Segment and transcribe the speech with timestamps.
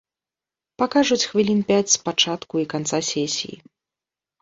[0.83, 3.57] Пакажуць хвілін пяць з пачатку і канца сесіі.